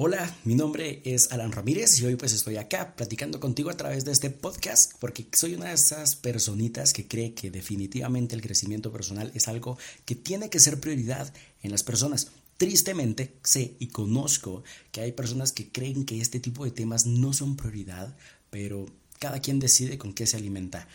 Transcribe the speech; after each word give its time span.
Hola, 0.00 0.32
mi 0.44 0.54
nombre 0.54 1.02
es 1.04 1.32
Alan 1.32 1.50
Ramírez 1.50 1.98
y 1.98 2.04
hoy 2.04 2.14
pues 2.14 2.32
estoy 2.32 2.56
acá 2.56 2.94
platicando 2.94 3.40
contigo 3.40 3.68
a 3.68 3.76
través 3.76 4.04
de 4.04 4.12
este 4.12 4.30
podcast 4.30 4.92
porque 5.00 5.26
soy 5.32 5.56
una 5.56 5.70
de 5.70 5.74
esas 5.74 6.14
personitas 6.14 6.92
que 6.92 7.08
cree 7.08 7.34
que 7.34 7.50
definitivamente 7.50 8.36
el 8.36 8.40
crecimiento 8.40 8.92
personal 8.92 9.32
es 9.34 9.48
algo 9.48 9.76
que 10.04 10.14
tiene 10.14 10.50
que 10.50 10.60
ser 10.60 10.78
prioridad 10.78 11.34
en 11.64 11.72
las 11.72 11.82
personas. 11.82 12.28
Tristemente 12.58 13.34
sé 13.42 13.74
y 13.80 13.88
conozco 13.88 14.62
que 14.92 15.00
hay 15.00 15.10
personas 15.10 15.50
que 15.50 15.72
creen 15.72 16.04
que 16.04 16.20
este 16.20 16.38
tipo 16.38 16.64
de 16.64 16.70
temas 16.70 17.04
no 17.04 17.32
son 17.32 17.56
prioridad, 17.56 18.16
pero 18.50 18.86
cada 19.18 19.40
quien 19.40 19.58
decide 19.58 19.98
con 19.98 20.12
qué 20.12 20.28
se 20.28 20.36
alimenta. 20.36 20.86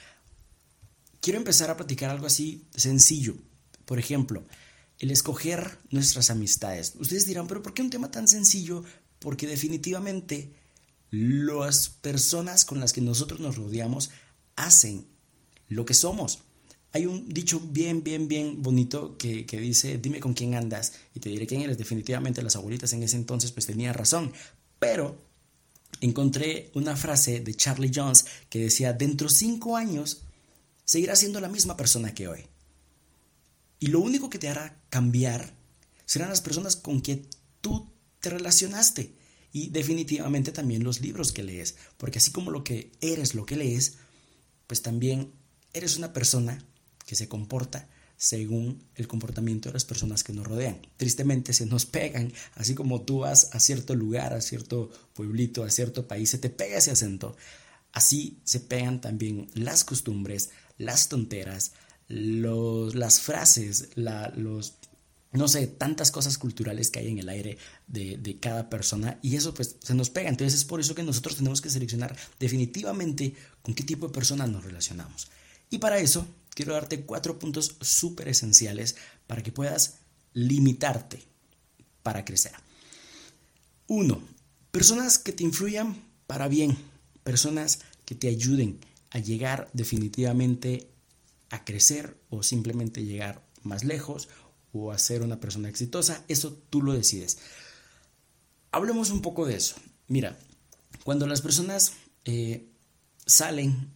Quiero 1.20 1.40
empezar 1.40 1.70
a 1.70 1.76
platicar 1.76 2.10
algo 2.10 2.28
así 2.28 2.64
sencillo. 2.74 3.36
Por 3.84 4.00
ejemplo, 4.00 4.46
el 5.00 5.12
escoger 5.12 5.80
nuestras 5.90 6.30
amistades. 6.30 6.94
Ustedes 7.00 7.26
dirán, 7.26 7.48
pero 7.48 7.62
¿por 7.62 7.74
qué 7.74 7.82
un 7.82 7.90
tema 7.90 8.12
tan 8.12 8.28
sencillo? 8.28 8.84
Porque 9.20 9.48
definitivamente 9.48 10.54
las 11.12 11.90
personas 11.90 12.66
con 12.66 12.80
las 12.80 12.94
que 12.94 13.02
nosotros 13.02 13.40
nos 13.40 13.58
rodeamos 13.58 14.12
hacen 14.56 15.08
lo 15.68 15.86
que 15.86 15.94
somos. 15.94 16.40
Hay 16.92 17.06
un 17.06 17.28
dicho 17.30 17.60
bien, 17.60 18.04
bien, 18.04 18.28
bien 18.28 18.62
bonito 18.62 19.18
que, 19.18 19.46
que, 19.46 19.60
dice, 19.60 19.98
dime 19.98 20.20
con 20.20 20.34
quién 20.34 20.56
andas 20.56 20.94
y 21.16 21.20
te 21.20 21.30
diré 21.30 21.48
quién 21.48 21.62
eres. 21.62 21.78
Definitivamente 21.78 22.44
las 22.44 22.56
abuelitas 22.56 22.94
en 22.94 23.04
ese 23.04 23.16
entonces 23.16 23.52
pues 23.52 23.66
tenían 23.66 23.94
razón. 23.94 24.32
Pero 24.80 25.24
encontré 26.02 26.70
una 26.74 26.96
frase 26.96 27.40
de 27.40 27.56
Charlie 27.56 27.92
Jones 27.94 28.26
que 28.50 28.60
decía, 28.60 28.94
dentro 28.94 29.28
de 29.28 29.34
cinco 29.34 29.76
años 29.78 30.24
seguirás 30.86 31.20
siendo 31.20 31.40
la 31.40 31.50
misma 31.50 31.78
persona 31.78 32.14
que 32.14 32.28
hoy. 32.28 32.46
Y 33.84 33.88
lo 33.88 34.00
único 34.00 34.30
que 34.30 34.40
te 34.40 34.48
hará 34.48 34.82
cambiar 34.90 35.58
serán 36.06 36.30
las 36.30 36.40
personas 36.40 36.78
con 36.78 37.02
que 37.02 37.26
tú 37.60 37.92
te 38.22 38.30
relacionaste. 38.30 39.14
Y 39.52 39.72
definitivamente 39.72 40.54
también 40.54 40.86
los 40.86 41.02
libros 41.02 41.34
que 41.34 41.44
lees. 41.44 41.76
Porque 41.98 42.20
así 42.20 42.32
como 42.32 42.50
lo 42.50 42.64
que 42.64 42.94
eres, 43.02 43.36
lo 43.36 43.46
que 43.46 43.58
lees, 43.58 43.96
pues 44.68 44.84
también 44.84 45.34
eres 45.74 45.98
una 45.98 46.14
persona 46.14 46.66
que 47.06 47.16
se 47.16 47.28
comporta 47.28 47.90
según 48.16 48.88
el 48.96 49.10
comportamiento 49.10 49.68
de 49.68 49.74
las 49.74 49.84
personas 49.84 50.24
que 50.24 50.32
nos 50.32 50.48
rodean. 50.48 50.80
Tristemente 50.96 51.52
se 51.52 51.66
nos 51.66 51.86
pegan, 51.86 52.32
así 52.56 52.76
como 52.76 53.02
tú 53.02 53.18
vas 53.20 53.50
a 53.52 53.60
cierto 53.60 53.96
lugar, 53.96 54.32
a 54.32 54.40
cierto 54.40 54.92
pueblito, 55.12 55.66
a 55.66 55.70
cierto 55.70 56.08
país, 56.08 56.30
se 56.30 56.38
te 56.38 56.50
pega 56.50 56.78
ese 56.78 56.92
acento. 56.92 57.36
Así 57.92 58.40
se 58.46 58.62
pegan 58.62 59.02
también 59.02 59.50
las 59.56 59.84
costumbres, 59.84 60.52
las 60.78 61.10
tonteras, 61.10 61.74
los, 62.14 62.94
las 62.94 63.22
frases, 63.22 63.90
los, 63.96 64.76
no 65.32 65.48
sé, 65.48 65.66
tantas 65.66 66.12
cosas 66.12 66.38
culturales 66.38 66.92
que 66.92 67.00
hay 67.00 67.08
en 67.08 67.18
el 67.18 67.28
aire 67.28 67.58
de, 67.88 68.18
de, 68.18 68.38
cada 68.38 68.70
persona 68.70 69.18
y 69.24 69.36
eso 69.36 69.54
pues 69.54 69.78
se 69.82 69.96
nos 69.96 70.12
pega. 70.12 70.30
Entonces 70.30 70.60
es 70.60 70.66
por 70.66 70.80
eso 70.80 70.94
que 70.94 71.02
nosotros 71.02 71.38
tenemos 71.38 71.60
que 71.60 71.72
seleccionar 71.72 72.16
definitivamente 72.40 73.34
con 73.64 73.74
qué 73.74 73.84
tipo 73.84 74.08
de 74.08 74.14
persona 74.14 74.46
nos 74.46 74.64
relacionamos. 74.64 75.28
Y 75.72 75.80
para 75.80 75.98
eso 75.98 76.28
quiero 76.54 76.74
darte 76.74 77.02
cuatro 77.02 77.40
puntos 77.40 77.78
súper 77.82 78.28
esenciales 78.28 78.96
para 79.26 79.42
que 79.42 79.52
puedas 79.52 79.96
limitarte 80.34 81.24
para 82.04 82.26
crecer. 82.26 82.54
Uno, 83.88 84.22
personas 84.70 85.18
que 85.18 85.32
te 85.32 85.44
influyan 85.44 86.04
para 86.28 86.48
bien, 86.48 86.78
personas 87.24 87.80
que 88.06 88.14
te 88.14 88.28
ayuden 88.28 88.80
a 89.10 89.18
llegar 89.18 89.70
definitivamente 89.74 90.93
a 91.54 91.64
crecer 91.66 92.18
o 92.32 92.42
simplemente 92.42 93.04
llegar 93.04 93.46
más 93.62 93.84
lejos 93.84 94.28
o 94.72 94.92
a 94.92 94.98
ser 94.98 95.22
una 95.22 95.40
persona 95.40 95.70
exitosa, 95.70 96.26
eso 96.28 96.58
tú 96.72 96.82
lo 96.82 96.94
decides. 96.94 97.38
Hablemos 98.72 99.12
un 99.12 99.22
poco 99.22 99.46
de 99.46 99.56
eso. 99.56 99.76
Mira, 100.08 100.36
cuando 101.04 101.28
las 101.28 101.42
personas 101.42 101.94
eh, 102.26 102.72
salen 103.28 103.92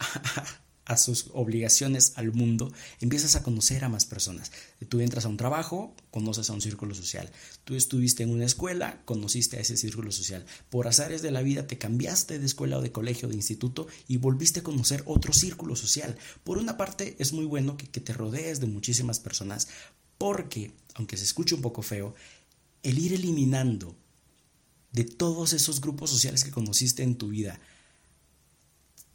a 0.90 0.96
sus 0.96 1.30
obligaciones 1.34 2.14
al 2.16 2.32
mundo, 2.32 2.72
empiezas 3.00 3.36
a 3.36 3.44
conocer 3.44 3.84
a 3.84 3.88
más 3.88 4.06
personas. 4.06 4.50
Tú 4.88 4.98
entras 4.98 5.24
a 5.24 5.28
un 5.28 5.36
trabajo, 5.36 5.94
conoces 6.10 6.50
a 6.50 6.52
un 6.52 6.60
círculo 6.60 6.96
social. 6.96 7.30
Tú 7.62 7.76
estuviste 7.76 8.24
en 8.24 8.30
una 8.30 8.44
escuela, 8.44 9.00
conociste 9.04 9.56
a 9.56 9.60
ese 9.60 9.76
círculo 9.76 10.10
social. 10.10 10.44
Por 10.68 10.88
azares 10.88 11.22
de 11.22 11.30
la 11.30 11.42
vida 11.42 11.68
te 11.68 11.78
cambiaste 11.78 12.40
de 12.40 12.44
escuela 12.44 12.78
o 12.78 12.82
de 12.82 12.90
colegio, 12.90 13.28
de 13.28 13.36
instituto 13.36 13.86
y 14.08 14.16
volviste 14.16 14.60
a 14.60 14.64
conocer 14.64 15.04
otro 15.06 15.32
círculo 15.32 15.76
social. 15.76 16.16
Por 16.42 16.58
una 16.58 16.76
parte 16.76 17.14
es 17.20 17.32
muy 17.32 17.44
bueno 17.44 17.76
que, 17.76 17.86
que 17.86 18.00
te 18.00 18.12
rodees 18.12 18.58
de 18.58 18.66
muchísimas 18.66 19.20
personas 19.20 19.68
porque, 20.18 20.72
aunque 20.94 21.16
se 21.16 21.22
escuche 21.22 21.54
un 21.54 21.62
poco 21.62 21.82
feo, 21.82 22.16
el 22.82 22.98
ir 22.98 23.12
eliminando 23.12 23.94
de 24.90 25.04
todos 25.04 25.52
esos 25.52 25.80
grupos 25.80 26.10
sociales 26.10 26.42
que 26.42 26.50
conociste 26.50 27.04
en 27.04 27.14
tu 27.14 27.28
vida, 27.28 27.60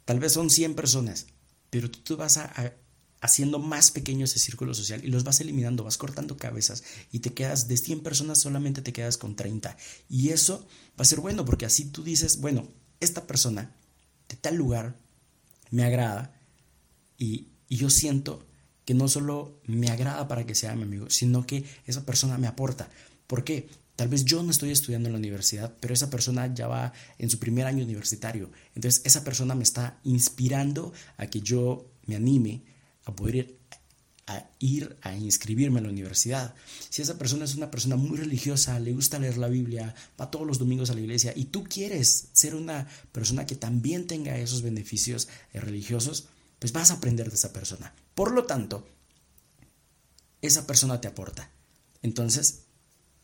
tal 0.06 0.20
vez 0.20 0.32
son 0.32 0.48
100 0.48 0.74
personas, 0.74 1.26
pero 1.70 1.90
tú, 1.90 2.16
vas 2.16 2.38
a, 2.38 2.74
haciendo 3.20 3.58
más 3.58 3.90
pequeño 3.90 4.24
ese 4.24 4.38
círculo 4.38 4.74
social 4.74 5.04
y 5.04 5.08
los 5.08 5.24
vas 5.24 5.40
eliminando, 5.40 5.84
vas 5.84 5.98
cortando 5.98 6.36
cabezas 6.36 6.84
y 7.12 7.20
te 7.20 7.32
quedas 7.32 7.68
de 7.68 7.76
100 7.76 8.02
personas 8.02 8.38
solamente 8.38 8.82
te 8.82 8.92
quedas 8.92 9.16
con 9.16 9.36
30. 9.36 9.76
Y 10.08 10.30
eso 10.30 10.66
va 10.98 11.02
a 11.02 11.04
ser 11.04 11.20
bueno 11.20 11.44
porque 11.44 11.66
así 11.66 11.86
tú 11.86 12.02
dices, 12.02 12.40
bueno, 12.40 12.68
esta 13.00 13.26
persona 13.26 13.74
de 14.28 14.36
tal 14.36 14.56
lugar 14.56 14.96
me 15.70 15.84
agrada 15.84 16.38
y, 17.18 17.48
y 17.68 17.76
yo 17.76 17.90
siento 17.90 18.46
que 18.84 18.94
no 18.94 19.08
solo 19.08 19.60
me 19.64 19.90
agrada 19.90 20.28
para 20.28 20.46
que 20.46 20.54
sea 20.54 20.76
mi 20.76 20.82
amigo, 20.82 21.10
sino 21.10 21.44
que 21.46 21.64
esa 21.86 22.06
persona 22.06 22.38
me 22.38 22.46
aporta. 22.46 22.88
¿Por 23.26 23.42
qué? 23.42 23.68
Tal 23.96 24.08
vez 24.08 24.24
yo 24.24 24.42
no 24.42 24.50
estoy 24.50 24.70
estudiando 24.70 25.08
en 25.08 25.14
la 25.14 25.18
universidad, 25.18 25.74
pero 25.80 25.94
esa 25.94 26.10
persona 26.10 26.52
ya 26.54 26.68
va 26.68 26.92
en 27.18 27.30
su 27.30 27.38
primer 27.38 27.66
año 27.66 27.82
universitario. 27.82 28.50
Entonces 28.74 29.02
esa 29.04 29.24
persona 29.24 29.54
me 29.54 29.64
está 29.64 29.98
inspirando 30.04 30.92
a 31.16 31.26
que 31.26 31.40
yo 31.40 31.90
me 32.06 32.16
anime 32.16 32.62
a 33.04 33.16
poder 33.16 33.36
ir 33.36 33.56
a, 34.26 34.50
ir 34.58 34.96
a 35.02 35.14
inscribirme 35.14 35.78
en 35.78 35.84
la 35.84 35.92
universidad. 35.92 36.54
Si 36.88 37.02
esa 37.02 37.18
persona 37.18 37.44
es 37.44 37.54
una 37.54 37.70
persona 37.70 37.96
muy 37.96 38.16
religiosa, 38.16 38.78
le 38.80 38.92
gusta 38.92 39.18
leer 39.18 39.38
la 39.38 39.48
Biblia, 39.48 39.94
va 40.20 40.30
todos 40.30 40.46
los 40.46 40.58
domingos 40.58 40.90
a 40.90 40.94
la 40.94 41.00
iglesia 41.00 41.32
y 41.34 41.46
tú 41.46 41.64
quieres 41.64 42.28
ser 42.32 42.54
una 42.54 42.86
persona 43.12 43.46
que 43.46 43.56
también 43.56 44.06
tenga 44.06 44.36
esos 44.38 44.62
beneficios 44.62 45.28
eh, 45.52 45.60
religiosos, 45.60 46.28
pues 46.58 46.72
vas 46.72 46.90
a 46.90 46.94
aprender 46.94 47.28
de 47.28 47.36
esa 47.36 47.52
persona. 47.52 47.94
Por 48.14 48.32
lo 48.32 48.44
tanto, 48.44 48.86
esa 50.42 50.66
persona 50.66 51.00
te 51.00 51.08
aporta. 51.08 51.50
Entonces, 52.02 52.65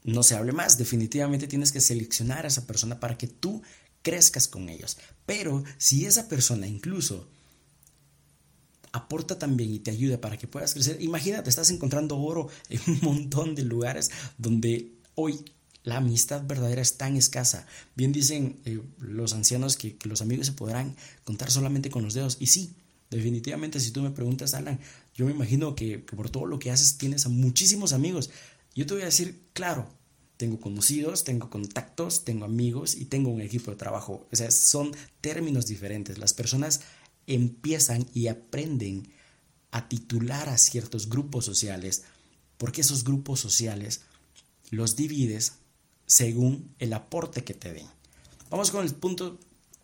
no 0.04 0.22
se 0.22 0.34
hable 0.34 0.52
más. 0.52 0.78
Definitivamente 0.78 1.46
tienes 1.46 1.72
que 1.72 1.80
seleccionar 1.80 2.44
a 2.44 2.48
esa 2.48 2.66
persona 2.66 3.00
para 3.00 3.16
que 3.16 3.26
tú 3.26 3.62
crezcas 4.02 4.48
con 4.48 4.68
ellos. 4.68 4.98
Pero 5.26 5.64
si 5.78 6.06
esa 6.06 6.28
persona 6.28 6.66
incluso 6.66 7.28
aporta 8.92 9.38
también 9.38 9.72
y 9.72 9.78
te 9.78 9.90
ayuda 9.90 10.20
para 10.20 10.36
que 10.36 10.46
puedas 10.46 10.74
crecer, 10.74 11.00
imagínate, 11.00 11.48
estás 11.48 11.70
encontrando 11.70 12.18
oro 12.18 12.48
en 12.68 12.80
un 12.86 13.00
montón 13.02 13.54
de 13.54 13.62
lugares 13.62 14.10
donde 14.38 14.92
hoy 15.14 15.44
la 15.84 15.96
amistad 15.96 16.42
verdadera 16.46 16.82
es 16.82 16.96
tan 16.96 17.16
escasa. 17.16 17.66
Bien 17.96 18.12
dicen 18.12 18.60
eh, 18.64 18.80
los 18.98 19.32
ancianos 19.32 19.76
que, 19.76 19.96
los 20.04 20.22
amigos 20.22 20.46
se 20.46 20.52
podrán 20.52 20.94
contar 21.24 21.50
solamente 21.50 21.90
con 21.90 22.04
los 22.04 22.14
dedos. 22.14 22.36
Y 22.38 22.46
sí, 22.46 22.74
definitivamente 23.10 23.80
si 23.80 23.90
tú 23.90 24.00
me 24.00 24.10
preguntas, 24.10 24.54
Alan, 24.54 24.78
yo 25.14 25.26
me 25.26 25.32
imagino 25.32 25.74
que, 25.74 26.04
que 26.04 26.16
por 26.16 26.30
todo 26.30 26.46
lo 26.46 26.58
que 26.58 26.70
haces 26.70 26.98
tienes 26.98 27.26
a 27.26 27.30
muchísimos 27.30 27.92
amigos. 27.92 28.30
Yo 28.74 28.86
te 28.86 28.94
voy 28.94 29.02
a 29.02 29.06
decir, 29.06 29.48
claro, 29.52 29.88
tengo 30.36 30.58
conocidos, 30.60 31.24
tengo 31.24 31.50
contactos, 31.50 32.24
tengo 32.24 32.44
amigos 32.44 32.94
y 32.94 33.04
tengo 33.04 33.30
un 33.30 33.40
equipo 33.40 33.70
de 33.70 33.76
trabajo. 33.76 34.26
O 34.32 34.36
sea, 34.36 34.50
son 34.50 34.92
términos 35.20 35.66
diferentes. 35.66 36.18
Las 36.18 36.34
personas 36.34 36.80
empiezan 37.26 38.06
y 38.12 38.28
aprenden 38.28 39.12
a 39.70 39.88
titular 39.88 40.48
a 40.48 40.58
ciertos 40.58 41.08
grupos 41.08 41.44
sociales 41.44 42.02
porque 42.58 42.80
esos 42.80 43.04
grupos 43.04 43.40
sociales 43.40 44.02
los 44.70 44.96
divides 44.96 45.54
según 46.06 46.74
el 46.78 46.92
aporte 46.92 47.44
que 47.44 47.54
te 47.54 47.72
den. 47.72 47.86
Vamos 48.50 48.70
con 48.70 48.84
el 48.84 48.94
punto 48.94 49.38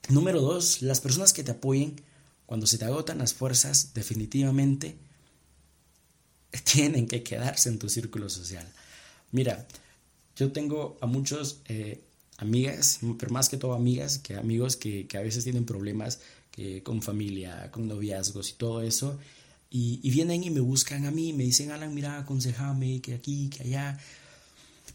número 0.09 0.41
dos. 0.41 0.83
Las 0.83 1.01
personas 1.01 1.33
que 1.33 1.45
te 1.45 1.53
apoyen 1.53 2.01
cuando 2.47 2.67
se 2.67 2.79
te 2.79 2.85
agotan 2.85 3.19
las 3.19 3.35
fuerzas 3.35 3.93
definitivamente 3.95 4.99
tienen 6.73 7.07
que 7.07 7.23
quedarse 7.23 7.69
en 7.69 7.79
tu 7.79 7.89
círculo 7.89 8.29
social. 8.29 8.67
Mira, 9.33 9.67
yo 10.37 10.53
tengo 10.53 10.97
a 11.01 11.07
muchos 11.07 11.61
eh, 11.67 12.01
amigas, 12.39 13.01
pero 13.19 13.33
más 13.33 13.49
que 13.49 13.57
todo 13.57 13.75
amigas, 13.75 14.19
que 14.19 14.37
amigos 14.37 14.77
que, 14.77 15.07
a 15.15 15.21
veces 15.21 15.45
tienen 15.45 15.65
problemas 15.65 16.21
que, 16.51 16.83
con 16.83 17.03
familia, 17.03 17.71
con 17.71 17.89
noviazgos 17.89 18.51
y 18.51 18.55
todo 18.55 18.83
eso. 18.83 19.19
Y, 19.71 20.01
y, 20.03 20.11
vienen 20.11 20.43
y 20.45 20.51
me 20.51 20.61
buscan 20.61 21.05
a 21.05 21.11
mí, 21.11 21.33
me 21.33 21.45
dicen, 21.45 21.73
Alan, 21.73 21.95
mira, 21.95 22.19
aconsejame, 22.19 23.03
que 23.03 23.15
aquí, 23.15 23.51
que 23.51 23.65
allá. 23.65 23.99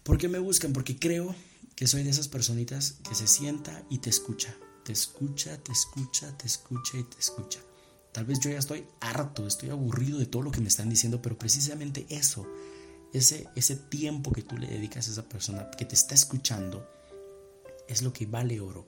¿Por 0.01 0.17
qué 0.17 0.27
me 0.27 0.39
buscan? 0.39 0.73
Porque 0.73 0.97
creo 0.97 1.35
que 1.75 1.85
soy 1.87 2.03
de 2.03 2.09
esas 2.09 2.27
personitas 2.27 2.95
que 3.07 3.13
se 3.13 3.27
sienta 3.27 3.83
y 3.89 3.99
te 3.99 4.09
escucha. 4.09 4.55
Te 4.83 4.91
escucha, 4.91 5.57
te 5.57 5.71
escucha, 5.71 6.35
te 6.37 6.47
escucha 6.47 6.97
y 6.97 7.03
te 7.03 7.19
escucha. 7.19 7.59
Tal 8.13 8.25
vez 8.25 8.39
yo 8.39 8.51
ya 8.51 8.59
estoy 8.59 8.85
harto, 9.01 9.47
estoy 9.47 9.71
aburrido 9.71 10.19
de 10.19 10.27
todo 10.27 10.43
lo 10.43 10.51
que 10.51 10.61
me 10.61 10.67
están 10.67 10.89
diciendo, 10.89 11.21
pero 11.21 11.37
precisamente 11.37 12.05
eso, 12.09 12.47
ese, 13.11 13.49
ese 13.55 13.75
tiempo 13.75 14.31
que 14.31 14.43
tú 14.43 14.55
le 14.57 14.67
dedicas 14.67 15.07
a 15.07 15.11
esa 15.11 15.23
persona 15.23 15.69
que 15.71 15.85
te 15.85 15.95
está 15.95 16.13
escuchando, 16.13 16.87
es 17.87 18.03
lo 18.03 18.13
que 18.13 18.27
vale 18.27 18.61
oro. 18.61 18.87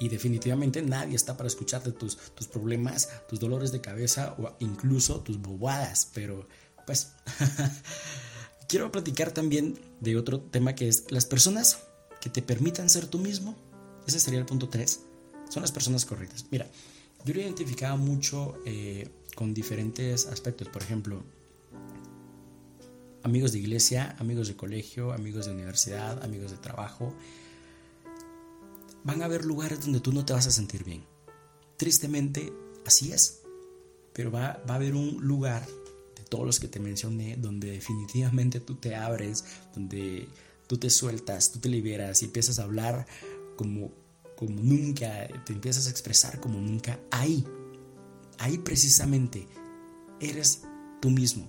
Y 0.00 0.08
definitivamente 0.08 0.82
nadie 0.82 1.14
está 1.14 1.36
para 1.36 1.46
escucharte 1.46 1.92
tus, 1.92 2.16
tus 2.34 2.48
problemas, 2.48 3.10
tus 3.28 3.38
dolores 3.38 3.70
de 3.72 3.80
cabeza 3.80 4.34
o 4.38 4.56
incluso 4.58 5.20
tus 5.20 5.40
bobadas. 5.40 6.08
Pero 6.12 6.48
pues 6.86 7.12
quiero 8.68 8.90
platicar 8.90 9.32
también 9.32 9.78
de 10.00 10.16
otro 10.16 10.40
tema 10.40 10.74
que 10.74 10.88
es 10.88 11.04
las 11.10 11.26
personas 11.26 11.78
que 12.20 12.30
te 12.30 12.42
permitan 12.42 12.88
ser 12.88 13.06
tú 13.06 13.18
mismo. 13.18 13.54
Ese 14.06 14.18
sería 14.18 14.40
el 14.40 14.46
punto 14.46 14.68
3. 14.68 15.00
Son 15.50 15.60
las 15.60 15.70
personas 15.70 16.04
correctas. 16.04 16.46
Mira, 16.50 16.66
yo 17.24 17.34
lo 17.34 17.40
identificaba 17.40 17.96
mucho 17.96 18.58
eh, 18.66 19.08
con 19.34 19.54
diferentes 19.54 20.26
aspectos. 20.26 20.68
Por 20.68 20.82
ejemplo, 20.82 21.22
amigos 23.22 23.52
de 23.52 23.58
iglesia, 23.58 24.16
amigos 24.18 24.48
de 24.48 24.56
colegio, 24.56 25.12
amigos 25.12 25.46
de 25.46 25.52
universidad, 25.52 26.22
amigos 26.22 26.50
de 26.50 26.56
trabajo. 26.58 27.14
Van 29.04 29.22
a 29.22 29.26
haber 29.26 29.44
lugares 29.44 29.80
donde 29.80 30.00
tú 30.00 30.12
no 30.12 30.24
te 30.24 30.32
vas 30.32 30.46
a 30.46 30.50
sentir 30.50 30.84
bien. 30.84 31.04
Tristemente, 31.76 32.52
así 32.86 33.12
es. 33.12 33.40
Pero 34.12 34.30
va, 34.30 34.62
va 34.68 34.74
a 34.74 34.76
haber 34.76 34.94
un 34.94 35.18
lugar 35.20 35.66
de 36.16 36.22
todos 36.28 36.44
los 36.44 36.60
que 36.60 36.68
te 36.68 36.80
mencioné 36.80 37.36
donde 37.36 37.70
definitivamente 37.70 38.60
tú 38.60 38.74
te 38.74 38.94
abres, 38.94 39.44
donde 39.74 40.28
tú 40.66 40.76
te 40.76 40.90
sueltas, 40.90 41.52
tú 41.52 41.58
te 41.58 41.68
liberas 41.68 42.22
y 42.22 42.26
empiezas 42.26 42.58
a 42.58 42.64
hablar 42.64 43.06
como, 43.56 43.90
como 44.46 44.60
nunca, 44.60 45.28
te 45.44 45.52
empiezas 45.52 45.86
a 45.86 45.90
expresar 45.90 46.40
como 46.40 46.60
nunca. 46.60 46.98
Ahí, 47.12 47.46
ahí 48.38 48.58
precisamente 48.58 49.46
eres 50.18 50.62
tú 51.00 51.10
mismo 51.10 51.48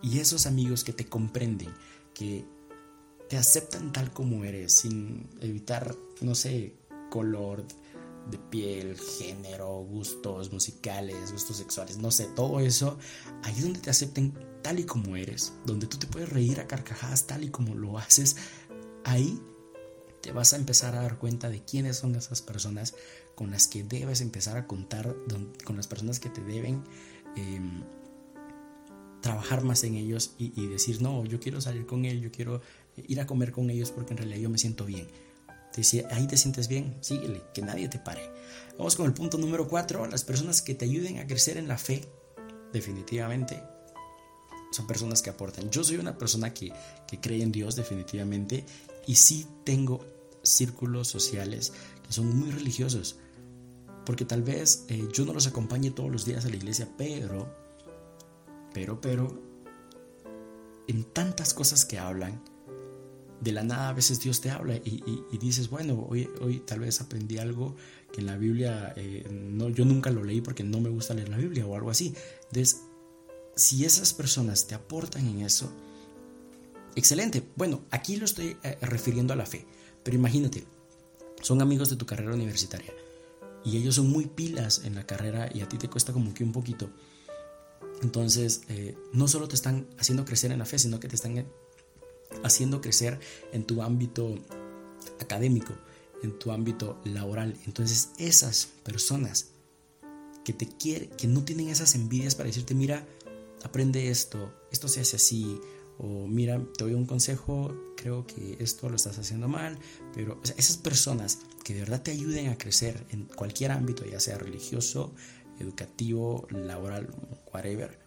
y 0.00 0.18
esos 0.18 0.46
amigos 0.46 0.82
que 0.82 0.94
te 0.94 1.04
comprenden, 1.04 1.68
que 2.14 2.46
te 3.28 3.36
aceptan 3.36 3.92
tal 3.92 4.14
como 4.14 4.44
eres, 4.44 4.76
sin 4.76 5.28
evitar, 5.42 5.94
no 6.22 6.34
sé, 6.34 6.74
color 7.10 7.66
de 8.30 8.38
piel, 8.38 8.98
género, 8.98 9.84
gustos 9.84 10.50
musicales, 10.50 11.32
gustos 11.32 11.58
sexuales, 11.58 11.98
no 11.98 12.10
sé, 12.10 12.28
todo 12.34 12.60
eso, 12.60 12.96
ahí 13.42 13.60
donde 13.60 13.80
te 13.80 13.90
acepten 13.90 14.32
tal 14.62 14.80
y 14.80 14.84
como 14.84 15.16
eres, 15.16 15.52
donde 15.66 15.86
tú 15.86 15.98
te 15.98 16.06
puedes 16.06 16.30
reír 16.30 16.60
a 16.60 16.66
carcajadas 16.66 17.26
tal 17.26 17.44
y 17.44 17.50
como 17.50 17.74
lo 17.74 17.98
haces, 17.98 18.36
ahí 19.04 19.38
te 20.22 20.32
vas 20.32 20.52
a 20.52 20.56
empezar 20.56 20.94
a 20.94 21.02
dar 21.02 21.18
cuenta 21.18 21.50
de 21.50 21.62
quiénes 21.62 21.96
son 21.96 22.14
esas 22.14 22.40
personas 22.40 22.94
con 23.34 23.50
las 23.50 23.66
que 23.66 23.82
debes 23.82 24.20
empezar 24.20 24.56
a 24.56 24.66
contar, 24.66 25.14
con 25.64 25.76
las 25.76 25.88
personas 25.88 26.20
que 26.20 26.30
te 26.30 26.40
deben 26.40 26.84
em, 27.36 27.82
trabajar 29.20 29.64
más 29.64 29.82
en 29.84 29.96
ellos 29.96 30.34
y, 30.38 30.66
decir, 30.68 31.02
no, 31.02 31.24
yo 31.24 31.40
quiero 31.40 31.60
salir 31.60 31.86
con 31.86 32.04
él, 32.04 32.20
yo 32.20 32.30
quiero 32.30 32.62
ir 32.96 33.20
a 33.20 33.26
comer 33.26 33.52
con 33.52 33.68
ellos 33.68 33.90
porque 33.90 34.14
en 34.14 34.18
realidad 34.18 34.40
yo 34.40 34.50
me 34.50 34.58
siento 34.58 34.84
bien. 34.84 35.08
Te 35.72 35.82
ahí 36.10 36.26
te 36.26 36.36
sientes 36.36 36.68
bien, 36.68 36.96
síguele, 37.00 37.42
que 37.52 37.62
nadie 37.62 37.88
te 37.88 37.98
pare. 37.98 38.22
Vamos 38.78 38.94
con 38.94 39.06
el 39.06 39.14
punto 39.14 39.38
número 39.38 39.66
cuatro, 39.68 40.06
las 40.06 40.22
personas 40.22 40.62
que 40.62 40.74
te 40.74 40.84
ayuden 40.84 41.18
a 41.18 41.26
crecer 41.26 41.56
en 41.56 41.66
la 41.66 41.78
fe, 41.78 42.06
definitivamente, 42.72 43.62
son 44.70 44.86
personas 44.86 45.22
que 45.22 45.30
aportan. 45.30 45.70
Yo 45.70 45.82
soy 45.82 45.96
una 45.96 46.16
persona 46.18 46.52
que, 46.52 46.72
que 47.06 47.20
cree 47.20 47.42
en 47.42 47.52
Dios, 47.52 47.74
definitivamente, 47.74 48.64
y 49.06 49.16
sí 49.16 49.46
tengo 49.64 50.04
círculos 50.42 51.08
sociales 51.08 51.72
que 52.06 52.12
son 52.12 52.36
muy 52.36 52.50
religiosos, 52.50 53.16
porque 54.04 54.24
tal 54.24 54.42
vez 54.42 54.84
eh, 54.88 55.06
yo 55.12 55.24
no 55.24 55.32
los 55.32 55.46
acompañe 55.46 55.90
todos 55.90 56.10
los 56.10 56.24
días 56.24 56.44
a 56.44 56.48
la 56.48 56.56
iglesia, 56.56 56.88
pero 56.96 57.62
pero, 58.72 59.00
pero, 59.00 59.38
en 60.86 61.04
tantas 61.04 61.54
cosas 61.54 61.84
que 61.84 61.98
hablan, 61.98 62.42
de 63.40 63.52
la 63.52 63.64
nada 63.64 63.88
a 63.88 63.92
veces 63.92 64.20
Dios 64.20 64.40
te 64.40 64.50
habla 64.50 64.76
y, 64.76 65.38
dices, 65.38 65.68
bueno, 65.68 66.06
hoy, 66.08 66.28
hoy 66.40 66.60
tal 66.60 66.80
vez 66.80 67.00
aprendí 67.00 67.38
algo 67.38 67.74
que 68.12 68.20
en 68.20 68.26
la 68.26 68.36
Biblia, 68.36 68.92
eh, 68.96 69.26
no, 69.30 69.68
yo 69.68 69.84
nunca 69.84 70.10
lo 70.10 70.22
leí 70.22 70.40
porque 70.40 70.62
no 70.62 70.80
me 70.80 70.90
gusta 70.90 71.14
leer 71.14 71.28
la 71.28 71.38
Biblia 71.38 71.66
o 71.66 71.74
algo 71.74 71.90
así. 71.90 72.14
Entonces, 72.44 72.82
si 73.56 73.84
esas 73.84 74.14
personas 74.14 74.68
te 74.68 74.74
aportan 74.74 75.26
en 75.26 75.40
eso, 75.40 75.72
excelente. 76.94 77.42
Bueno, 77.56 77.82
aquí 77.90 78.16
lo 78.16 78.24
estoy 78.24 78.56
eh, 78.62 78.78
refiriendo 78.82 79.32
a 79.32 79.36
la 79.36 79.46
fe, 79.46 79.66
pero 80.02 80.16
imagínate, 80.16 80.64
son 81.40 81.62
amigos 81.62 81.90
de 81.90 81.96
tu 81.96 82.06
carrera 82.06 82.34
universitaria 82.34 82.92
y 83.64 83.76
ellos 83.76 83.94
son 83.94 84.10
muy 84.10 84.26
pilas 84.26 84.82
en 84.84 84.94
la 84.94 85.06
carrera 85.06 85.48
y 85.52 85.60
a 85.60 85.68
ti 85.68 85.78
te 85.78 85.88
cuesta 85.88 86.12
como 86.12 86.34
que 86.34 86.44
un 86.44 86.52
poquito 86.52 86.90
entonces, 88.02 88.62
eh, 88.68 88.96
no 89.12 89.28
solo 89.28 89.48
te 89.48 89.54
están 89.54 89.86
haciendo 89.98 90.24
crecer 90.24 90.50
en 90.50 90.58
la 90.58 90.66
fe, 90.66 90.78
sino 90.78 90.98
que 90.98 91.08
te 91.08 91.14
están 91.14 91.46
haciendo 92.42 92.80
crecer 92.80 93.20
en 93.52 93.64
tu 93.64 93.82
ámbito 93.82 94.34
académico, 95.20 95.72
en 96.22 96.36
tu 96.38 96.50
ámbito 96.50 97.00
laboral. 97.04 97.56
Entonces, 97.64 98.10
esas 98.18 98.66
personas 98.82 99.46
que 100.44 100.52
te 100.52 100.66
quieren, 100.66 101.10
que 101.10 101.28
no 101.28 101.44
tienen 101.44 101.68
esas 101.68 101.94
envidias 101.94 102.34
para 102.34 102.48
decirte, 102.48 102.74
mira, 102.74 103.06
aprende 103.62 104.10
esto, 104.10 104.52
esto 104.72 104.88
se 104.88 105.00
hace 105.00 105.16
así, 105.16 105.60
o 105.98 106.26
mira, 106.26 106.60
te 106.76 106.84
doy 106.84 106.94
un 106.94 107.06
consejo, 107.06 107.74
creo 107.96 108.26
que 108.26 108.56
esto 108.60 108.88
lo 108.88 108.96
estás 108.96 109.18
haciendo 109.18 109.48
mal, 109.48 109.78
pero 110.14 110.40
esas 110.56 110.76
personas 110.76 111.38
que 111.64 111.74
de 111.74 111.80
verdad 111.80 112.02
te 112.02 112.10
ayuden 112.10 112.48
a 112.48 112.58
crecer 112.58 113.06
en 113.10 113.24
cualquier 113.26 113.72
ámbito, 113.72 114.04
ya 114.04 114.20
sea 114.20 114.38
religioso, 114.38 115.14
educativo, 115.58 116.46
laboral, 116.50 117.14
whatever, 117.52 117.98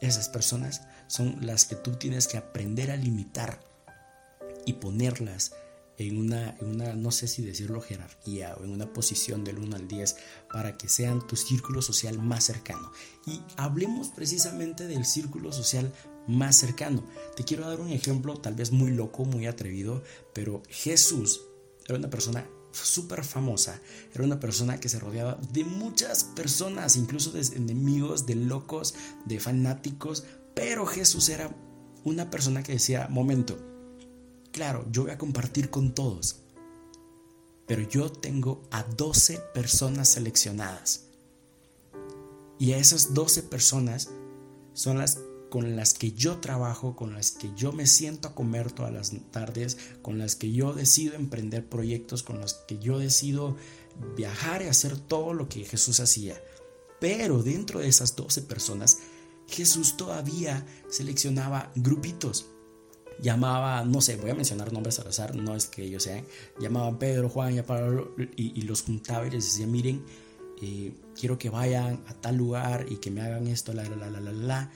esas 0.00 0.28
personas 0.28 0.82
son 1.08 1.38
las 1.40 1.64
que 1.64 1.76
tú 1.76 1.92
tienes 1.92 2.28
que 2.28 2.36
aprender 2.36 2.90
a 2.90 2.96
limitar 2.96 3.60
y 4.64 4.74
ponerlas 4.74 5.52
en 5.96 6.16
una, 6.16 6.56
en 6.60 6.68
una, 6.68 6.94
no 6.94 7.10
sé 7.10 7.26
si 7.26 7.42
decirlo, 7.42 7.80
jerarquía 7.80 8.54
o 8.54 8.64
en 8.64 8.70
una 8.70 8.92
posición 8.92 9.42
del 9.42 9.58
1 9.58 9.74
al 9.74 9.88
10 9.88 10.16
para 10.52 10.76
que 10.76 10.88
sean 10.88 11.26
tu 11.26 11.34
círculo 11.34 11.82
social 11.82 12.18
más 12.18 12.44
cercano. 12.44 12.92
Y 13.26 13.40
hablemos 13.56 14.08
precisamente 14.08 14.86
del 14.86 15.04
círculo 15.04 15.52
social 15.52 15.92
más 16.28 16.56
cercano. 16.56 17.02
Te 17.36 17.44
quiero 17.44 17.68
dar 17.68 17.80
un 17.80 17.90
ejemplo 17.90 18.36
tal 18.36 18.54
vez 18.54 18.70
muy 18.70 18.92
loco, 18.92 19.24
muy 19.24 19.46
atrevido, 19.46 20.02
pero 20.32 20.62
Jesús 20.68 21.42
era 21.86 21.98
una 21.98 22.10
persona 22.10 22.46
súper 22.70 23.24
famosa. 23.24 23.80
Era 24.14 24.24
una 24.24 24.38
persona 24.38 24.78
que 24.78 24.88
se 24.88 24.98
rodeaba 24.98 25.38
de 25.52 25.64
muchas 25.64 26.24
personas, 26.24 26.96
incluso 26.96 27.30
de 27.30 27.40
enemigos, 27.56 28.26
de 28.26 28.34
locos, 28.36 28.94
de 29.24 29.40
fanáticos. 29.40 30.24
Pero 30.54 30.86
Jesús 30.86 31.28
era 31.28 31.54
una 32.04 32.30
persona 32.30 32.62
que 32.62 32.72
decía, 32.72 33.08
momento, 33.08 33.58
claro, 34.52 34.86
yo 34.90 35.02
voy 35.02 35.12
a 35.12 35.18
compartir 35.18 35.70
con 35.70 35.94
todos. 35.94 36.40
Pero 37.66 37.82
yo 37.82 38.10
tengo 38.10 38.62
a 38.70 38.82
12 38.82 39.40
personas 39.54 40.08
seleccionadas. 40.08 41.04
Y 42.58 42.72
a 42.72 42.78
esas 42.78 43.14
12 43.14 43.44
personas 43.44 44.10
son 44.72 44.98
las 44.98 45.18
con 45.48 45.76
las 45.76 45.94
que 45.94 46.12
yo 46.12 46.38
trabajo, 46.38 46.96
con 46.96 47.14
las 47.14 47.30
que 47.30 47.50
yo 47.56 47.72
me 47.72 47.86
siento 47.86 48.28
a 48.28 48.34
comer 48.34 48.72
todas 48.72 48.92
las 48.92 49.12
tardes, 49.30 49.78
con 50.02 50.18
las 50.18 50.36
que 50.36 50.52
yo 50.52 50.72
decido 50.72 51.14
emprender 51.14 51.66
proyectos, 51.68 52.22
con 52.22 52.40
las 52.40 52.54
que 52.54 52.78
yo 52.78 52.98
decido 52.98 53.56
viajar 54.16 54.62
y 54.62 54.66
hacer 54.66 54.98
todo 54.98 55.34
lo 55.34 55.48
que 55.48 55.64
Jesús 55.64 56.00
hacía. 56.00 56.40
Pero 57.00 57.42
dentro 57.42 57.80
de 57.80 57.88
esas 57.88 58.16
12 58.16 58.42
personas, 58.42 58.98
Jesús 59.48 59.96
todavía 59.96 60.66
seleccionaba 60.88 61.72
grupitos. 61.74 62.46
Llamaba, 63.20 63.84
no 63.84 64.00
sé, 64.00 64.16
voy 64.16 64.30
a 64.30 64.34
mencionar 64.34 64.72
nombres 64.72 65.00
al 65.00 65.08
azar, 65.08 65.34
no 65.34 65.56
es 65.56 65.66
que 65.66 65.82
ellos 65.82 66.04
sean, 66.04 66.24
llamaba 66.60 66.88
a 66.88 66.98
Pedro, 66.98 67.28
Juan 67.28 67.54
y 67.54 67.58
a 67.58 67.66
Pablo 67.66 68.14
y, 68.36 68.62
los 68.62 68.82
juntaba 68.82 69.26
y 69.26 69.30
les 69.30 69.44
decía, 69.44 69.66
miren, 69.66 70.04
eh, 70.62 70.92
quiero 71.18 71.36
que 71.36 71.50
vayan 71.50 72.04
a 72.06 72.14
tal 72.14 72.36
lugar 72.36 72.86
y 72.88 72.96
que 72.96 73.10
me 73.10 73.20
hagan 73.22 73.48
esto, 73.48 73.72
la, 73.72 73.82
la, 73.82 73.96
la, 74.08 74.20
la, 74.20 74.32
la 74.32 74.70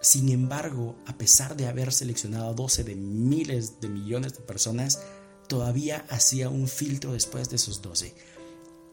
sin 0.00 0.28
embargo, 0.28 0.96
a 1.06 1.18
pesar 1.18 1.56
de 1.56 1.66
haber 1.66 1.92
seleccionado 1.92 2.54
12 2.54 2.84
de 2.84 2.94
miles 2.94 3.80
de 3.80 3.88
millones 3.88 4.34
de 4.34 4.40
personas, 4.40 5.00
todavía 5.48 6.06
hacía 6.08 6.48
un 6.50 6.68
filtro 6.68 7.12
después 7.12 7.50
de 7.50 7.56
esos 7.56 7.82
12. 7.82 8.14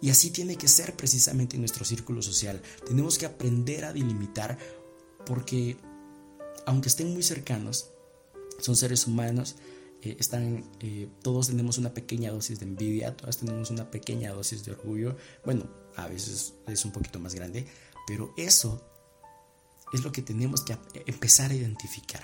Y 0.01 0.09
así 0.09 0.31
tiene 0.31 0.55
que 0.55 0.67
ser 0.67 0.95
precisamente 0.95 1.55
en 1.55 1.61
nuestro 1.61 1.85
círculo 1.85 2.21
social. 2.21 2.61
Tenemos 2.85 3.17
que 3.17 3.25
aprender 3.25 3.85
a 3.85 3.93
delimitar 3.93 4.57
porque, 5.25 5.77
aunque 6.65 6.89
estén 6.89 7.13
muy 7.13 7.23
cercanos, 7.23 7.91
son 8.59 8.75
seres 8.75 9.05
humanos, 9.05 9.55
eh, 10.01 10.17
están, 10.19 10.63
eh, 10.79 11.07
todos 11.21 11.47
tenemos 11.47 11.77
una 11.77 11.93
pequeña 11.93 12.31
dosis 12.31 12.59
de 12.59 12.65
envidia, 12.65 13.15
todos 13.15 13.37
tenemos 13.37 13.69
una 13.69 13.89
pequeña 13.91 14.31
dosis 14.31 14.65
de 14.65 14.71
orgullo. 14.71 15.17
Bueno, 15.43 15.67
a 15.95 16.07
veces 16.07 16.53
es 16.67 16.85
un 16.85 16.91
poquito 16.91 17.19
más 17.19 17.35
grande, 17.35 17.65
pero 18.07 18.33
eso 18.37 18.94
es 19.95 20.03
lo 20.03 20.11
que 20.11 20.21
tenemos 20.21 20.61
que 20.61 20.77
empezar 21.05 21.51
a 21.51 21.55
identificar. 21.55 22.23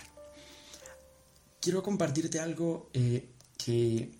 Quiero 1.60 1.84
compartirte 1.84 2.40
algo 2.40 2.90
eh, 2.94 3.30
que, 3.58 4.12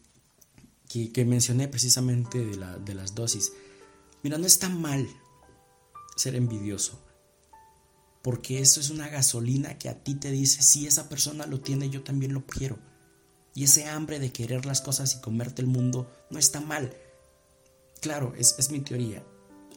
que, 0.88 1.26
mencioné 1.26 1.68
precisamente 1.68 2.44
de, 2.44 2.58
de 2.86 2.94
las 2.94 3.16
dosis. 3.16 3.52
Mira, 4.24 4.38
no 4.38 4.46
está 4.46 4.70
mal 4.70 5.08
ser 6.16 6.36
envidioso, 6.36 7.00
porque 8.22 8.60
eso 8.60 8.80
es 8.80 8.90
una 8.90 9.10
gasolina 9.10 9.78
que 9.80 9.90
a 9.90 10.04
ti 10.04 10.16
te 10.16 10.32
dice, 10.32 10.62
si 10.62 10.86
esa 10.86 11.10
persona 11.10 11.48
lo 11.48 11.62
tiene, 11.62 11.90
yo 11.90 12.04
también 12.04 12.34
lo 12.34 12.46
quiero. 12.46 12.78
Y 13.54 13.64
ese 13.64 13.86
hambre 13.86 14.20
de 14.20 14.32
querer 14.32 14.66
las 14.66 14.82
cosas 14.82 15.16
y 15.16 15.22
comerte 15.22 15.62
el 15.62 15.68
mundo 15.68 16.10
no 16.30 16.40
está 16.40 16.62
mal. 16.62 16.96
Claro, 18.02 18.34
es, 18.38 18.56
es 18.60 18.72
mi 18.72 18.80
teoría. 18.80 19.26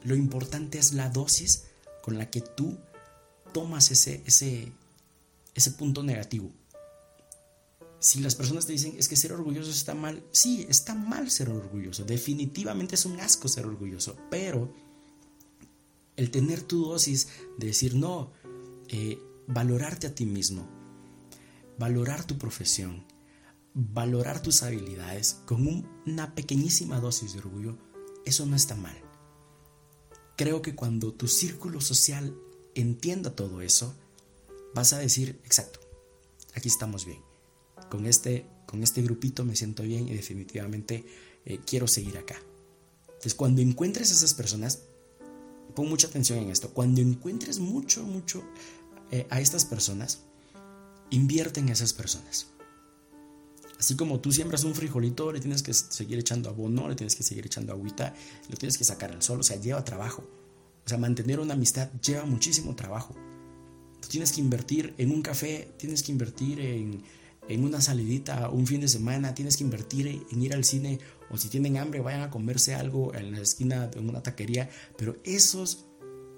Lo 0.02 0.14
importante 0.14 0.78
es 0.78 0.92
la 0.92 1.08
dosis 1.08 1.64
con 2.02 2.18
la 2.18 2.30
que 2.30 2.42
tú 2.42 2.78
tomas 3.54 3.90
ese, 3.90 4.22
ese, 4.26 4.70
ese 5.54 5.70
punto 5.70 6.02
negativo. 6.02 6.52
Si 8.00 8.20
las 8.20 8.34
personas 8.34 8.66
te 8.66 8.72
dicen 8.72 8.96
es 8.98 9.08
que 9.08 9.16
ser 9.16 9.32
orgulloso 9.32 9.70
está 9.70 9.94
mal, 9.94 10.22
sí, 10.30 10.66
está 10.68 10.94
mal 10.94 11.30
ser 11.30 11.48
orgulloso. 11.48 12.04
Definitivamente 12.04 12.96
es 12.96 13.06
un 13.06 13.18
asco 13.18 13.48
ser 13.48 13.64
orgulloso. 13.64 14.18
Pero 14.30 14.74
el 16.16 16.30
tener 16.30 16.60
tu 16.62 16.84
dosis 16.84 17.28
de 17.56 17.68
decir 17.68 17.94
no, 17.94 18.30
eh, 18.88 19.18
valorarte 19.46 20.06
a 20.08 20.14
ti 20.14 20.26
mismo, 20.26 20.68
valorar 21.78 22.26
tu 22.26 22.36
profesión, 22.36 23.04
valorar 23.72 24.42
tus 24.42 24.62
habilidades 24.62 25.40
con 25.46 25.86
una 26.06 26.34
pequeñísima 26.34 27.00
dosis 27.00 27.32
de 27.32 27.38
orgullo, 27.38 27.78
eso 28.26 28.44
no 28.44 28.54
está 28.54 28.74
mal. 28.74 28.96
Creo 30.36 30.62
que 30.62 30.74
cuando 30.74 31.14
tu 31.14 31.28
círculo 31.28 31.80
social 31.80 32.36
entienda 32.74 33.34
todo 33.34 33.60
eso, 33.60 33.94
vas 34.74 34.92
a 34.92 34.98
decir, 34.98 35.40
exacto, 35.44 35.80
aquí 36.54 36.68
estamos 36.68 37.04
bien. 37.04 37.20
Con 37.90 38.06
este, 38.06 38.46
con 38.66 38.82
este 38.82 39.02
grupito 39.02 39.44
me 39.44 39.56
siento 39.56 39.82
bien 39.82 40.08
y 40.08 40.14
definitivamente 40.14 41.04
eh, 41.44 41.60
quiero 41.64 41.86
seguir 41.86 42.18
acá. 42.18 42.36
Entonces, 43.06 43.34
cuando 43.34 43.62
encuentres 43.62 44.10
a 44.10 44.14
esas 44.14 44.34
personas, 44.34 44.80
pon 45.74 45.88
mucha 45.88 46.06
atención 46.06 46.38
en 46.38 46.50
esto, 46.50 46.70
cuando 46.70 47.00
encuentres 47.00 47.58
mucho, 47.58 48.02
mucho 48.02 48.42
eh, 49.10 49.26
a 49.30 49.40
estas 49.40 49.64
personas, 49.64 50.20
invierte 51.10 51.60
en 51.60 51.68
esas 51.68 51.92
personas. 51.92 52.48
Así 53.78 53.96
como 53.96 54.20
tú 54.20 54.32
siembras 54.32 54.64
un 54.64 54.74
frijolito, 54.74 55.32
le 55.32 55.40
tienes 55.40 55.62
que 55.62 55.74
seguir 55.74 56.18
echando 56.18 56.48
abono, 56.48 56.88
le 56.88 56.94
tienes 56.94 57.14
que 57.16 57.22
seguir 57.22 57.46
echando 57.46 57.72
agüita, 57.72 58.14
lo 58.48 58.56
tienes 58.56 58.78
que 58.78 58.84
sacar 58.84 59.12
al 59.12 59.22
sol, 59.22 59.40
o 59.40 59.42
sea, 59.42 59.56
lleva 59.60 59.84
trabajo. 59.84 60.24
O 60.84 60.88
sea, 60.88 60.98
mantener 60.98 61.40
una 61.40 61.54
amistad 61.54 61.90
lleva 62.00 62.24
muchísimo 62.24 62.74
trabajo. 62.74 63.14
Tú 64.00 64.08
tienes 64.08 64.32
que 64.32 64.40
invertir 64.40 64.94
en 64.98 65.10
un 65.10 65.22
café, 65.22 65.72
tienes 65.78 66.02
que 66.02 66.12
invertir 66.12 66.60
en, 66.60 67.02
en 67.48 67.64
una 67.64 67.80
salidita 67.80 68.50
un 68.50 68.66
fin 68.66 68.80
de 68.80 68.88
semana, 68.88 69.34
tienes 69.34 69.56
que 69.56 69.64
invertir 69.64 70.08
en 70.30 70.42
ir 70.42 70.52
al 70.52 70.64
cine 70.64 70.98
o 71.30 71.38
si 71.38 71.48
tienen 71.48 71.78
hambre 71.78 72.00
vayan 72.00 72.22
a 72.22 72.30
comerse 72.30 72.74
algo 72.74 73.14
en 73.14 73.32
la 73.32 73.40
esquina 73.40 73.86
de 73.86 73.98
una 74.00 74.22
taquería, 74.22 74.68
pero 74.96 75.16
esos 75.24 75.86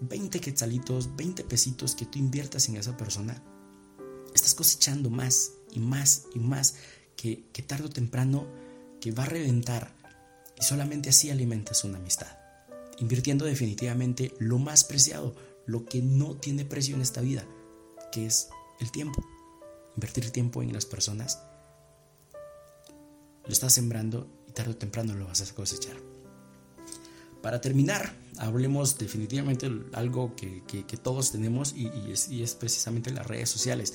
20 0.00 0.40
quetzalitos, 0.40 1.16
20 1.16 1.44
pesitos 1.44 1.94
que 1.94 2.06
tú 2.06 2.18
inviertas 2.18 2.68
en 2.68 2.76
esa 2.76 2.96
persona, 2.96 3.42
estás 4.34 4.54
cosechando 4.54 5.10
más 5.10 5.52
y 5.72 5.80
más 5.80 6.26
y 6.34 6.38
más 6.38 6.76
que, 7.16 7.44
que 7.52 7.62
tarde 7.62 7.86
o 7.86 7.90
temprano 7.90 8.46
que 9.00 9.10
va 9.10 9.24
a 9.24 9.26
reventar 9.26 9.92
y 10.58 10.64
solamente 10.64 11.10
así 11.10 11.30
alimentas 11.30 11.84
una 11.84 11.98
amistad. 11.98 12.45
Invirtiendo 12.98 13.44
definitivamente 13.44 14.32
lo 14.38 14.58
más 14.58 14.84
preciado, 14.84 15.34
lo 15.66 15.84
que 15.84 16.00
no 16.02 16.36
tiene 16.36 16.64
precio 16.64 16.94
en 16.94 17.02
esta 17.02 17.20
vida, 17.20 17.46
que 18.12 18.26
es 18.26 18.48
el 18.80 18.90
tiempo. 18.90 19.24
Invertir 19.96 20.30
tiempo 20.30 20.62
en 20.62 20.72
las 20.72 20.86
personas, 20.86 21.40
lo 23.44 23.52
estás 23.52 23.74
sembrando 23.74 24.28
y 24.48 24.52
tarde 24.52 24.72
o 24.72 24.76
temprano 24.76 25.14
lo 25.14 25.26
vas 25.26 25.40
a 25.40 25.54
cosechar. 25.54 25.96
Para 27.42 27.60
terminar, 27.60 28.12
hablemos 28.38 28.98
definitivamente 28.98 29.70
algo 29.92 30.34
que, 30.34 30.62
todos 31.02 31.30
tenemos 31.30 31.74
y, 31.76 32.10
es, 32.10 32.54
precisamente 32.54 33.12
las 33.12 33.26
redes 33.26 33.48
sociales. 33.48 33.94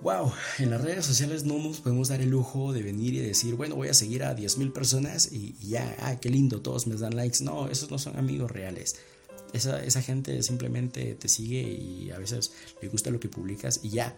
Wow, 0.00 0.32
en 0.58 0.70
las 0.70 0.80
redes 0.80 1.04
sociales 1.04 1.44
no 1.44 1.58
nos 1.58 1.80
podemos 1.80 2.08
dar 2.08 2.20
el 2.20 2.30
lujo 2.30 2.72
de 2.72 2.82
venir 2.82 3.14
y 3.14 3.18
decir, 3.18 3.56
bueno, 3.56 3.74
voy 3.74 3.88
a 3.88 3.94
seguir 3.94 4.22
a 4.22 4.36
10.000 4.36 4.72
personas 4.72 5.32
y, 5.32 5.54
ya, 5.60 5.96
ah, 6.00 6.20
qué 6.20 6.30
lindo, 6.30 6.60
todos 6.60 6.86
me 6.86 6.94
dan 6.94 7.16
likes. 7.16 7.42
No, 7.42 7.68
esos 7.68 7.90
no 7.90 7.98
son 7.98 8.16
amigos 8.16 8.50
reales. 8.50 8.96
Esa, 9.52 9.82
esa 9.82 10.00
gente 10.02 10.42
simplemente 10.42 11.14
te 11.14 11.28
sigue 11.28 11.62
y 11.62 12.10
a 12.10 12.18
veces 12.18 12.52
le 12.80 12.88
gusta 12.88 13.10
lo 13.10 13.18
que 13.18 13.28
publicas 13.28 13.80
y 13.82 13.90
ya. 13.90 14.16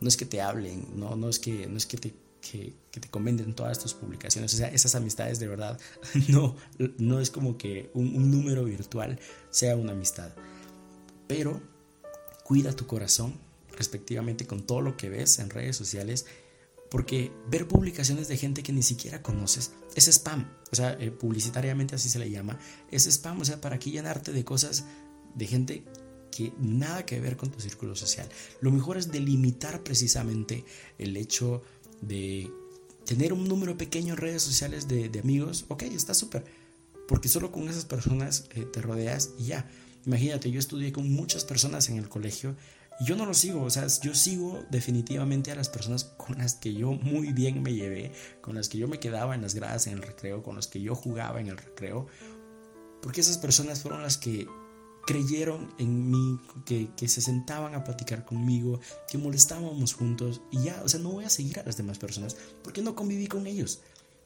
No 0.00 0.08
es 0.08 0.16
que 0.16 0.26
te 0.26 0.40
hablen, 0.40 0.86
no, 0.94 1.16
no, 1.16 1.28
es, 1.28 1.38
que, 1.38 1.66
no 1.66 1.76
es 1.76 1.86
que 1.86 1.96
te 1.96 2.14
que, 2.40 2.74
te 2.92 3.08
todas 3.52 3.78
tus 3.78 3.94
publicaciones. 3.94 4.54
O 4.54 4.56
sea, 4.56 4.68
esas 4.68 4.94
amistades 4.94 5.38
de 5.38 5.48
verdad 5.48 5.78
no, 6.28 6.56
no 6.98 7.20
es 7.20 7.30
como 7.30 7.58
que 7.58 7.90
un, 7.94 8.30
número 8.30 8.64
virtual 8.64 9.18
sea 9.50 9.76
una 9.76 9.92
amistad. 9.92 10.30
Pero 11.26 11.60
cuida 12.44 12.72
tu 12.72 12.86
corazón 12.86 13.34
respectivamente 13.76 14.46
con 14.46 14.66
todo 14.66 14.80
lo 14.80 14.96
que 14.96 15.08
ves 15.08 15.38
en 15.38 15.50
redes 15.50 15.76
sociales. 15.76 16.26
Porque 16.90 17.32
ver 17.50 17.66
publicaciones 17.66 18.28
de 18.28 18.36
gente 18.36 18.62
que 18.62 18.72
ni 18.72 18.82
siquiera 18.82 19.22
conoces 19.22 19.72
es 19.94 20.08
spam. 20.08 20.50
O 20.70 20.76
sea, 20.76 20.92
eh, 21.00 21.10
publicitariamente 21.10 21.96
así 21.96 22.08
se 22.08 22.18
le 22.18 22.30
llama. 22.30 22.58
Es 22.90 23.06
spam. 23.06 23.40
O 23.40 23.44
sea, 23.44 23.60
para 23.60 23.78
qué 23.78 23.90
llenarte 23.90 24.32
de 24.32 24.44
cosas 24.44 24.84
de 25.34 25.46
gente 25.46 25.84
que 26.30 26.52
nada 26.60 27.06
que 27.06 27.18
ver 27.18 27.36
con 27.36 27.50
tu 27.50 27.60
círculo 27.60 27.96
social. 27.96 28.28
Lo 28.60 28.70
mejor 28.70 28.98
es 28.98 29.10
delimitar 29.10 29.82
precisamente 29.82 30.64
el 30.98 31.16
hecho 31.16 31.62
de 32.02 32.50
tener 33.06 33.32
un 33.32 33.48
número 33.48 33.78
pequeño 33.78 34.14
en 34.14 34.18
redes 34.18 34.42
sociales 34.42 34.86
de, 34.86 35.10
amigos, 35.18 35.64
ok, 35.68 35.84
está 35.84 36.12
súper. 36.12 36.44
Porque 37.08 37.28
solo 37.28 37.52
con 37.52 37.68
esas 37.68 37.84
personas 37.84 38.48
eh, 38.54 38.66
te 38.70 38.82
rodeas 38.82 39.30
y 39.38 39.46
ya. 39.46 39.70
Imagínate, 40.04 40.50
yo 40.50 40.58
estudié 40.58 40.92
con 40.92 41.10
muchas 41.10 41.44
personas 41.44 41.88
en 41.88 41.96
el 41.96 42.08
colegio 42.08 42.54
y 42.98 43.04
yo 43.04 43.16
no 43.16 43.26
lo 43.26 43.34
sigo, 43.34 43.62
o 43.62 43.70
sea, 43.70 43.86
yo 44.02 44.14
sigo 44.14 44.64
definitivamente 44.70 45.52
a 45.52 45.54
las 45.54 45.68
personas 45.68 46.04
con 46.04 46.38
las 46.38 46.54
que 46.54 46.72
yo 46.72 46.92
muy 46.92 47.32
bien 47.32 47.62
me 47.62 47.74
llevé, 47.74 48.12
con 48.40 48.54
las 48.54 48.68
que 48.68 48.78
yo 48.78 48.88
me 48.88 48.98
quedaba 48.98 49.34
en 49.34 49.42
las 49.42 49.54
gradas 49.54 49.86
en 49.86 49.94
el 49.94 50.02
recreo, 50.02 50.42
con 50.42 50.56
las 50.56 50.66
que 50.66 50.80
yo 50.80 50.94
jugaba 50.94 51.40
en 51.40 51.48
el 51.48 51.58
recreo, 51.58 52.06
porque 53.02 53.20
esas 53.20 53.38
personas 53.38 53.80
fueron 53.80 54.02
las 54.02 54.16
que 54.16 54.48
creyeron 55.06 55.72
en 55.78 56.10
mí, 56.10 56.40
que, 56.64 56.90
se 57.08 57.22
sentaban 57.22 57.74
a 57.74 57.84
platicar 57.84 58.24
conmigo, 58.24 58.80
que 59.08 59.18
molestábamos 59.18 59.94
juntos 59.94 60.42
y 60.50 60.64
ya, 60.64 60.82
o 60.84 60.88
sea, 60.88 61.00
no 61.00 61.12
voy 61.12 61.24
a 61.24 61.30
seguir 61.30 61.60
a 61.60 61.64
las 61.64 61.76
demás 61.76 61.98
personas 61.98 62.36
porque 62.62 62.82
no 62.82 62.94
conviví 62.94 63.28
con 63.28 63.46
ellos. 63.46 63.80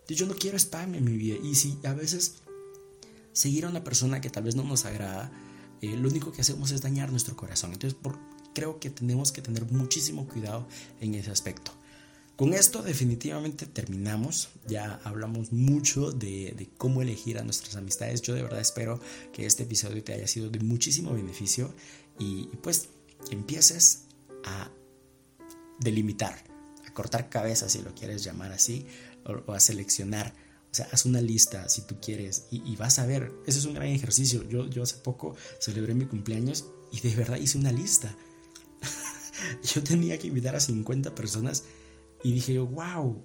Yo 0.09 0.27
no 0.27 0.35
quiero 0.35 0.57
spam 0.57 0.95
en 0.97 1.05
mi 1.05 1.17
vida 1.17 1.37
y 1.41 1.55
si 1.55 1.79
a 1.85 1.93
veces 1.93 2.37
seguir 3.33 3.67
a 3.67 3.69
una 3.69 3.85
persona 3.85 4.21
que 4.21 4.31
tal 4.31 4.45
vez 4.45 4.57
no 4.57 4.65
nos 4.65 4.87
agrada, 4.87 5.31
eh, 5.83 5.97
lo 5.97 6.09
único 6.09 6.33
que 6.33 6.41
hacemos 6.41 6.73
es 6.73 6.81
dañar 6.81 7.11
nuestro 7.11 7.37
corazón. 7.37 7.73
Entonces 7.73 7.99
creo 8.55 8.81
que 8.81 8.91
tenemos 8.91 9.33
que 9.33 9.43
tener 9.43 9.65
muchísimo 9.71 10.27
cuidado 10.27 10.67
en 11.01 11.15
ese 11.15 11.31
aspecto. 11.31 11.73
Con 12.41 12.55
esto 12.55 12.81
definitivamente 12.83 13.67
terminamos. 13.67 14.49
Ya 14.67 14.99
hablamos 15.05 15.53
mucho 15.53 16.11
de, 16.11 16.71
cómo 16.79 17.03
elegir 17.03 17.39
a 17.39 17.43
nuestras 17.43 17.77
amistades. 17.77 18.23
Yo 18.23 18.33
de 18.33 18.43
verdad 18.43 18.61
espero 18.61 18.99
que 19.31 19.45
este 19.45 19.65
episodio 19.65 20.03
te 20.03 20.15
haya 20.15 20.27
sido 20.27 20.49
de 20.49 20.59
muchísimo 20.61 21.13
beneficio 21.13 21.71
y, 22.19 22.45
pues 22.63 22.89
empieces 23.31 24.05
a 24.47 24.71
delimitar, 25.81 26.43
a 26.87 26.95
cortar 26.95 27.29
cabezas 27.29 27.73
si 27.73 27.83
lo 27.83 27.95
quieres 27.95 28.25
llamar 28.25 28.53
así, 28.53 28.87
o, 29.27 29.53
a 29.53 29.61
seleccionar. 29.61 30.33
O 30.73 30.75
sea, 30.75 30.89
haz 30.93 31.05
una 31.05 31.21
lista 31.21 31.69
si 31.69 31.83
tú 31.83 32.01
quieres 32.01 32.47
y, 32.51 32.75
vas 32.77 32.99
a 32.99 33.05
ver. 33.05 33.31
Ese 33.47 33.59
es 33.59 33.67
un 33.67 33.75
gran 33.75 33.89
ejercicio. 33.89 34.49
Yo, 34.49 34.67
yo 34.67 34.83
hace 34.83 34.97
poco 34.97 35.37
celebré 35.59 35.93
mi 35.93 36.07
cumpleaños 36.07 36.65
y 36.91 37.01
de 37.01 37.15
verdad 37.15 37.37
hice 37.37 37.59
una 37.59 37.71
lista. 37.71 38.17
yo 39.63 39.83
tenía 39.83 40.19
que 40.19 40.29
invitar 40.29 40.55
a 40.55 40.61
50 40.61 41.15
personas 41.15 41.65
y 42.23 42.33
dije 42.33 42.59
wow, 42.59 43.25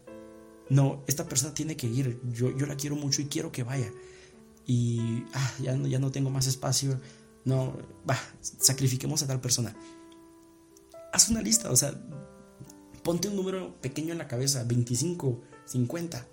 no, 0.70 1.04
esta 1.08 1.28
persona 1.28 1.54
tiene 1.54 1.76
que 1.76 1.88
ir, 1.88 2.20
yo, 2.32 2.56
yo 2.56 2.66
la 2.66 2.76
quiero 2.76 2.96
mucho 2.96 3.22
y 3.22 3.26
quiero 3.26 3.52
que 3.52 3.64
vaya. 3.64 3.92
Y 4.66 5.24
ah, 5.34 5.54
ya, 5.62 5.76
no, 5.76 5.88
ya 5.88 6.00
no 6.00 6.12
tengo 6.12 6.30
más 6.30 6.48
espacio, 6.48 7.00
no, 7.44 7.78
va, 8.10 8.18
sacrifiquemos 8.42 9.22
a 9.22 9.28
tal 9.28 9.42
persona. 9.42 9.76
Haz 11.14 11.30
una 11.30 11.42
lista, 11.42 11.70
o 11.70 11.76
sea, 11.76 11.94
ponte 13.04 13.28
un 13.28 13.36
número 13.36 13.80
pequeño 13.82 14.12
en 14.12 14.18
la 14.18 14.28
cabeza, 14.28 14.64
25, 14.64 15.40
50, 15.66 16.28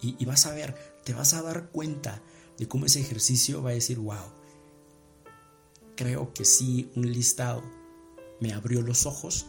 y, 0.00 0.16
y 0.18 0.24
vas 0.24 0.46
a 0.46 0.54
ver, 0.54 0.74
te 1.04 1.12
vas 1.12 1.34
a 1.34 1.42
dar 1.42 1.68
cuenta 1.68 2.22
de 2.58 2.66
cómo 2.66 2.86
ese 2.86 3.00
ejercicio 3.00 3.62
va 3.62 3.70
a 3.70 3.74
decir, 3.74 3.98
wow, 3.98 4.32
creo 5.96 6.32
que 6.32 6.46
sí, 6.46 6.90
un 6.96 7.12
listado 7.12 7.62
me 8.40 8.52
abrió 8.52 8.82
los 8.82 9.06
ojos 9.06 9.46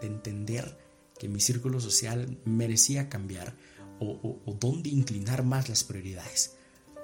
de 0.00 0.06
entender 0.06 0.78
que 1.18 1.28
mi 1.28 1.40
círculo 1.40 1.80
social 1.80 2.38
merecía 2.44 3.08
cambiar 3.08 3.54
o, 4.00 4.56
dónde 4.58 4.90
inclinar 4.90 5.44
más 5.44 5.68
las 5.68 5.84
prioridades. 5.84 6.54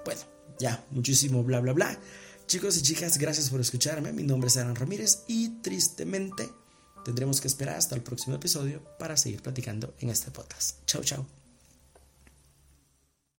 Bueno, 0.04 0.20
ya, 0.58 0.84
muchísimo 0.90 1.44
bla 1.44 1.60
bla 1.60 1.72
bla. 1.72 1.98
Chicos 2.46 2.76
y 2.78 2.82
chicas, 2.82 3.18
gracias 3.18 3.50
por 3.50 3.60
escucharme. 3.60 4.12
Mi 4.12 4.24
nombre 4.24 4.48
es 4.48 4.56
Aaron 4.56 4.74
Ramírez 4.74 5.22
y 5.28 5.60
tristemente 5.60 6.50
tendremos 7.04 7.40
que 7.40 7.48
esperar 7.48 7.76
hasta 7.76 7.94
el 7.94 8.02
próximo 8.02 8.36
episodio 8.36 8.82
para 8.98 9.16
seguir 9.16 9.42
platicando 9.42 9.94
en 10.00 10.10
este 10.10 10.30
podcast. 10.30 10.78
Chao, 10.86 11.04
chao. 11.04 11.37